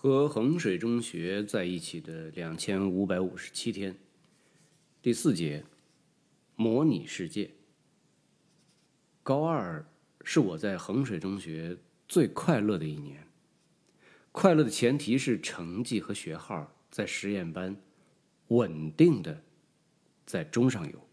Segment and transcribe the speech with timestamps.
[0.00, 3.98] 和衡水中学在一起的两千五百五十七天，
[5.02, 5.64] 第四节，
[6.54, 7.50] 模拟世界。
[9.24, 9.84] 高二
[10.22, 11.76] 是我在衡水中学
[12.06, 13.26] 最快乐的一年，
[14.30, 17.74] 快乐的前提是成绩和学号在实验班
[18.46, 19.42] 稳定的
[20.24, 21.08] 在中上游，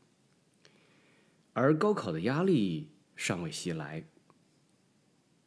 [1.53, 4.03] 而高考的压力尚未袭来，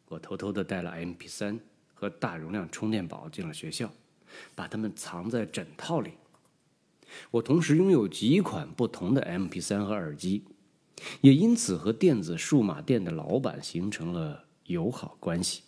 [0.08, 1.60] 我偷偷的带了 M P 三。
[1.98, 3.92] 和大容量充电宝进了学校，
[4.54, 6.12] 把它们藏在枕套里。
[7.32, 10.44] 我同时拥有几款不同的 MP3 和耳机，
[11.22, 15.62] 也因此和电子数码店的老板形成了友好关系。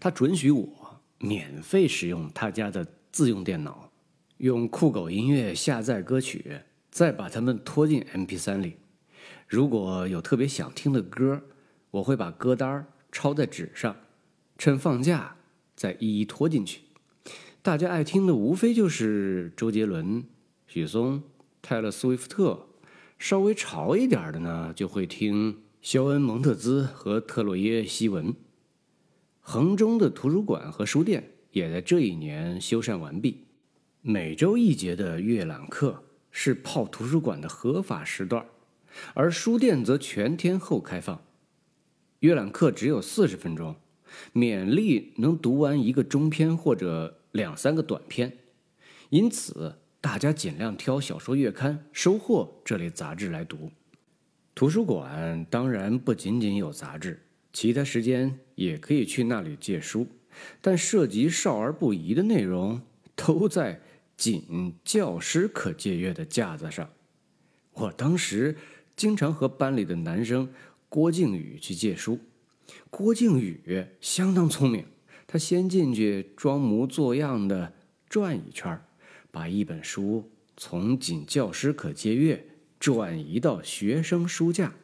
[0.00, 3.92] 他准许我免费使用他家的自用电脑，
[4.38, 8.78] 用酷狗音乐下载歌曲，再把它们拖进 MP3 里。
[9.46, 11.42] 如果有特别想听的歌，
[11.90, 13.94] 我会把歌单抄在纸上。
[14.56, 15.36] 趁放假
[15.74, 16.82] 再一一拖进去。
[17.62, 20.24] 大家爱听的无非就是周杰伦、
[20.66, 21.22] 许嵩、
[21.62, 22.66] 泰勒·斯威夫特，
[23.18, 28.34] 稍微潮一点的呢，就会听肖恩·蒙特兹和特洛耶·希文。
[29.40, 33.46] 衡中的图书馆和书店也在这一年修缮完毕，
[34.02, 38.46] 每周一节的阅览课是泡图书馆的合法时段，
[39.14, 41.22] 而书店则全天候开放。
[42.20, 43.76] 阅览课只有四十分钟。
[44.32, 48.38] 勉力能读完一个中篇或者两三个短篇，
[49.10, 53.70] 因此大家尽量挑小说月刊、收获这类杂志来读。
[54.54, 57.20] 图书馆当然不仅仅有杂志，
[57.52, 60.06] 其他时间也可以去那里借书，
[60.60, 62.80] 但涉及少儿不宜的内容
[63.16, 63.80] 都在
[64.16, 66.88] 仅教师可借阅的架子上。
[67.72, 68.56] 我当时
[68.94, 70.48] 经常和班里的男生
[70.88, 72.20] 郭靖宇去借书。
[72.90, 74.86] 郭靖宇相当聪明，
[75.26, 77.72] 他先进去装模作样的
[78.08, 78.80] 转一圈，
[79.30, 82.46] 把一本书从仅教师可借阅
[82.78, 84.74] 转移到学生书架，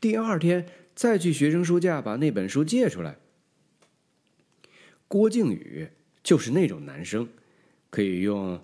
[0.00, 3.18] 第二天再去学生书架把那本书借出来。
[5.06, 5.88] 郭靖宇
[6.22, 7.28] 就是那种男生，
[7.90, 8.60] 可以用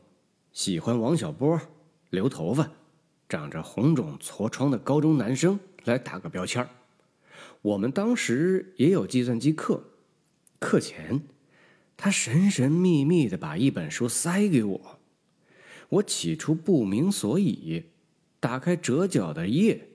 [0.53, 1.61] 喜欢王小波、
[2.09, 2.71] 留头发、
[3.29, 6.69] 长着红肿痤疮的高中男生来打个标签儿。
[7.63, 9.85] 我们当时也有计算机课，
[10.59, 11.21] 课前，
[11.97, 14.99] 他神神秘秘的把一本书塞给我，
[15.91, 17.85] 我起初不明所以，
[18.41, 19.89] 打开折角的页，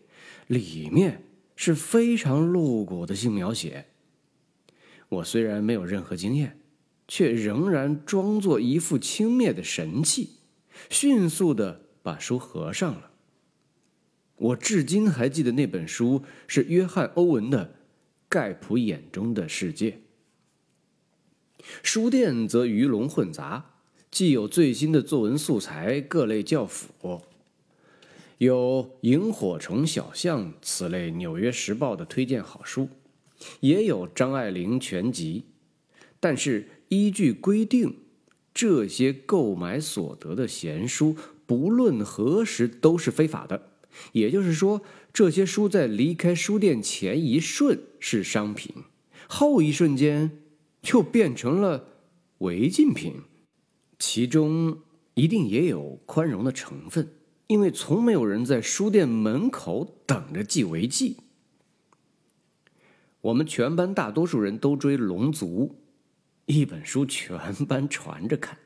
[0.45, 1.23] 里面
[1.55, 3.87] 是非常露骨的性描写。
[5.09, 6.59] 我虽然没有任何经验，
[7.07, 10.37] 却仍然装作一副轻蔑的神气，
[10.91, 13.11] 迅速的把书合上了。
[14.37, 17.65] 我至今还记得那本书是约翰·欧文的
[18.27, 19.91] 《盖普眼中的世界》。
[21.81, 23.77] 书店则鱼龙混杂，
[24.11, 27.21] 既有最新的作文素材、各类教辅，
[28.37, 32.89] 有《萤火虫小象》此类《纽约时报》的推荐好书，
[33.61, 35.45] 也有张爱玲全集。
[36.19, 37.99] 但是依据规定，
[38.53, 41.15] 这些购买所得的闲书，
[41.45, 43.71] 不论何时都是非法的。
[44.11, 44.81] 也就是说，
[45.13, 48.73] 这些书在离开书店前一瞬是商品，
[49.27, 50.43] 后一瞬间
[50.81, 51.87] 就变成了
[52.39, 53.21] 违禁品。
[53.97, 54.79] 其中
[55.13, 57.13] 一定也有宽容的成分，
[57.47, 61.17] 因为从没有人在书店门口等着记违纪。
[63.21, 65.75] 我们全班大多数人都追《龙族》，
[66.53, 68.57] 一本书全班传着看，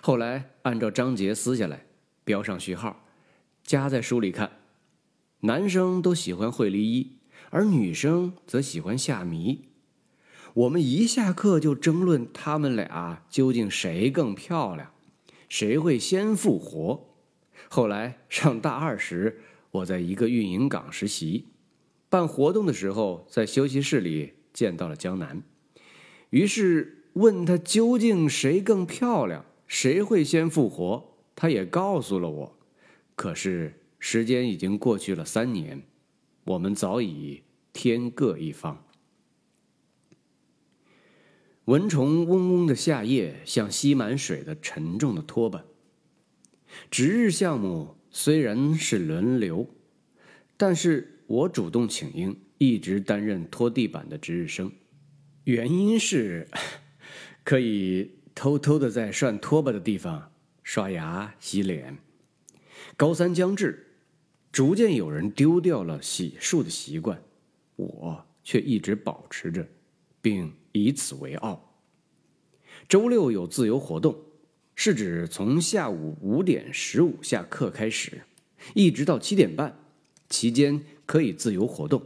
[0.00, 1.84] 后来按照章节撕下来，
[2.24, 3.05] 标上序号。
[3.66, 4.52] 夹在书里看，
[5.40, 7.16] 男生都喜欢惠梨一，
[7.50, 9.64] 而女生则喜欢夏迷。
[10.54, 14.92] 我们一下课就争论他们俩究竟谁更漂亮，
[15.48, 17.08] 谁会先复活。
[17.68, 19.40] 后来上大二时，
[19.72, 21.46] 我在一个运营岗实习，
[22.08, 25.42] 办活动的时候，在休息室里见到了江南，
[26.30, 32.52] 于是问他究竟谁更漂亮，谁会先复活，他也告诉了我。
[33.16, 35.82] 可是时间已经过去了三年，
[36.44, 37.42] 我们早已
[37.72, 38.84] 天各一方。
[41.64, 45.64] 蚊虫嗡嗡的夏夜，像吸满水的沉重的拖把。
[46.90, 49.68] 值日项目虽然是轮流，
[50.56, 54.70] 但是我主动请缨，一直担任拖地板的值日生。
[55.44, 56.46] 原因是
[57.42, 60.30] 可以偷偷的在涮拖把的地方
[60.62, 61.98] 刷牙洗脸。
[62.96, 63.86] 高三将至，
[64.52, 67.22] 逐渐有人丢掉了洗漱的习惯，
[67.76, 69.66] 我却一直保持着，
[70.22, 71.78] 并以此为傲。
[72.88, 74.16] 周六有自由活动，
[74.74, 78.22] 是指从下午五点十五下课开始，
[78.74, 79.78] 一直到七点半，
[80.28, 82.02] 期间可以自由活动。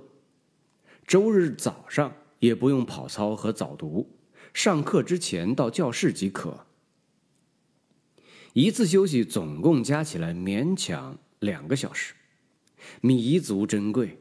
[1.07, 4.09] 周日早上也不用跑操和早读，
[4.55, 6.67] 上课之前到教室即可。
[8.53, 12.15] 一次休息总共加起来勉强两个小时，
[13.01, 14.19] 弥足珍贵。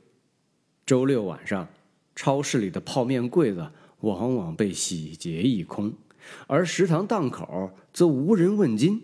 [0.86, 1.68] 周六晚上，
[2.16, 3.72] 超市里的泡面柜子
[4.02, 5.94] 往往被洗劫一空。
[6.46, 9.02] 而食堂档口则无人问津。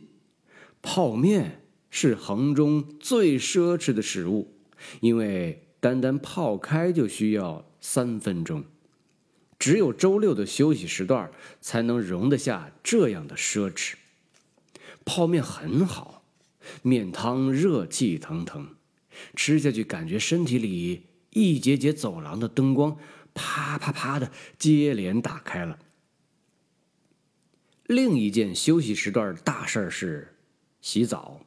[0.83, 4.53] 泡面是衡中最奢侈的食物，
[4.99, 8.63] 因为单单泡开就需要三分钟。
[9.57, 11.31] 只有周六的休息时段
[11.61, 13.95] 才能容得下这样的奢侈。
[15.05, 16.25] 泡面很好，
[16.81, 18.75] 面汤热气腾腾，
[19.35, 22.97] 吃下去感觉身体里一节节走廊的灯光
[23.33, 25.79] 啪啪啪的接连打开了。
[27.85, 30.35] 另一件休息时段大事是
[30.81, 31.45] 洗澡，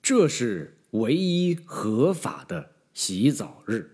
[0.00, 3.92] 这是唯一合法的洗澡日。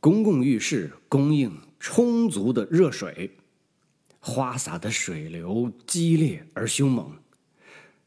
[0.00, 3.36] 公共浴室供应充足的热水，
[4.20, 7.18] 花洒的水流激烈而凶猛。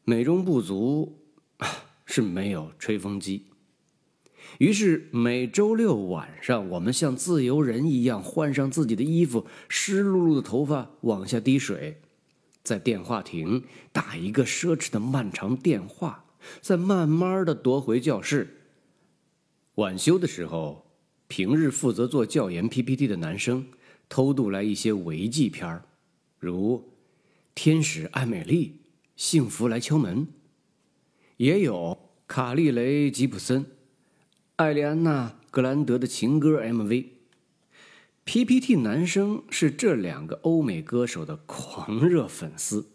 [0.04, 1.18] 美中不足
[2.04, 3.46] 是没有吹风机。
[4.58, 12.00] 于是每周六晚上，我们像自由人一样换上自己的衣服，湿漉漉的头发往下滴水。
[12.62, 16.24] 在电话亭打一个奢侈的漫长电话，
[16.60, 18.56] 再慢慢的夺回教室。
[19.76, 20.84] 晚休的时候，
[21.28, 23.66] 平日负责做教研 PPT 的男生
[24.08, 25.84] 偷渡来一些违纪片儿，
[26.38, 26.78] 如
[27.54, 28.66] 《天使爱美丽》
[29.20, 30.26] 《幸福来敲门》，
[31.36, 33.66] 也有卡利雷吉普森、
[34.56, 37.04] 艾丽安娜格兰德的情歌 MV。
[38.24, 42.88] PPT 男生是这两个欧美歌手的狂热粉丝，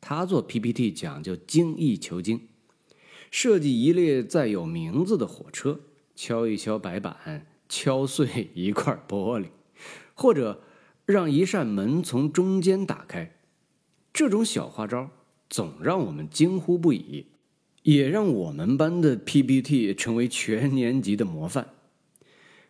[0.00, 2.48] 他做 PPT 讲究精益求精，
[3.30, 5.80] 设计一列载有名字的火车，
[6.14, 9.48] 敲一敲白板，敲碎一块玻璃，
[10.14, 10.62] 或者
[11.04, 13.36] 让一扇门从中间打开，
[14.14, 15.10] 这种小花招
[15.48, 17.26] 总让我们惊呼不已，
[17.82, 21.74] 也让我们班的 PPT 成为全年级的模范。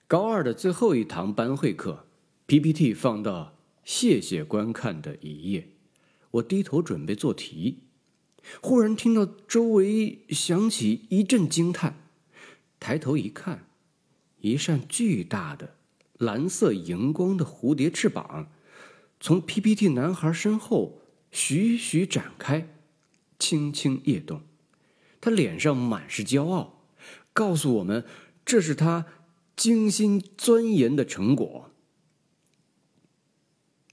[0.07, 2.07] 高二的最后一堂班会课
[2.47, 5.69] ，PPT 放到“谢谢观看”的一页，
[6.33, 7.81] 我低头准备做题，
[8.61, 12.09] 忽然听到周围响起一阵惊叹，
[12.79, 13.67] 抬头一看，
[14.41, 15.75] 一扇巨大的
[16.19, 18.53] 蓝色荧光的蝴蝶翅膀
[19.19, 21.01] 从 PPT 男孩身后
[21.37, 22.67] 徐徐展开，
[23.39, 24.41] 轻轻跃动，
[25.21, 26.83] 他脸上满是骄傲，
[27.35, 28.07] 告诉我们
[28.43, 29.05] 这是他。
[29.55, 31.71] 精心钻研的成果。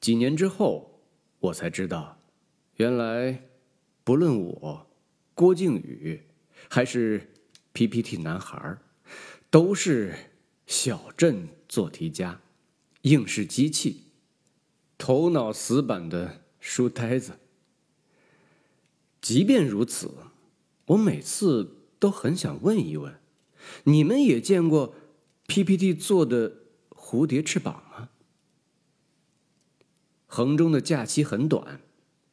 [0.01, 0.99] 几年之后，
[1.39, 2.19] 我才知道，
[2.75, 3.47] 原来
[4.03, 4.87] 不论我
[5.33, 6.21] 郭靖宇
[6.69, 7.31] 还是
[7.71, 8.77] PPT 男孩
[9.49, 10.13] 都是
[10.65, 12.41] 小镇做题家、
[13.03, 14.07] 应试机器、
[14.97, 17.33] 头脑死板的书呆子。
[19.19, 20.09] 即便如此，
[20.85, 23.19] 我每次都很想问一问：
[23.83, 24.95] 你们也见过
[25.45, 26.53] ？PPT 做的
[26.89, 28.09] 蝴蝶翅膀吗？
[30.25, 31.81] 衡中的假期很短，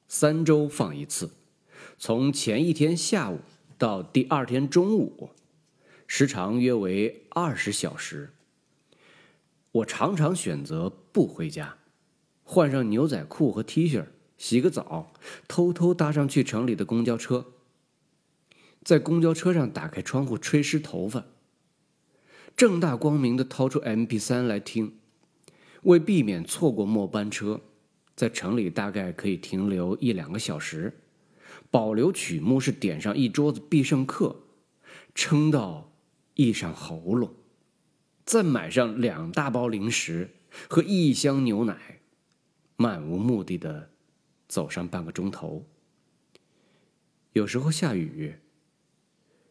[0.06, 1.33] 三周放一次，
[1.99, 3.40] 从前一天下午
[3.76, 5.31] 到第二天中午，
[6.07, 8.31] 时长约为二十小时。
[9.73, 11.78] 我常常选择不回家，
[12.45, 14.04] 换上牛仔裤和 T 恤，
[14.40, 15.12] 洗个澡，
[15.47, 17.52] 偷偷搭上去城里的公交车，
[18.82, 21.26] 在公交车上打开窗户吹湿头发。
[22.56, 24.94] 正大光明的掏出 M P 三来听，
[25.82, 27.61] 为避免错过末班车，
[28.16, 31.02] 在城里大概可以停留一两个小时。
[31.70, 34.44] 保留曲目是点上一桌子必胜客，
[35.14, 35.92] 撑到
[36.35, 37.35] 溢上喉咙，
[38.25, 40.30] 再买上两大包零食
[40.66, 42.00] 和一箱牛奶，
[42.76, 43.90] 漫无目的的
[44.50, 45.64] 走上半个钟头。
[47.33, 48.35] 有时候下雨，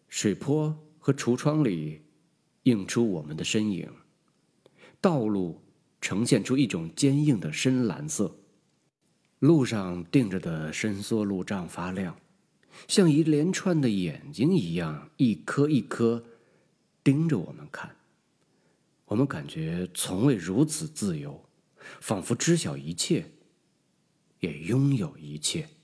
[0.08, 2.02] 水坡和橱窗里。
[2.64, 3.90] 映出我们的身影，
[5.00, 5.62] 道路
[6.02, 8.36] 呈现出一种坚硬的深蓝色，
[9.40, 12.16] 路上钉着的伸缩路障发亮，
[12.88, 16.24] 像一连串的眼睛一样，一颗一颗
[17.02, 17.96] 盯着我们看。
[19.06, 21.44] 我们感觉从未如此自由，
[22.02, 23.32] 仿佛知晓一切，
[24.40, 25.79] 也拥有一切。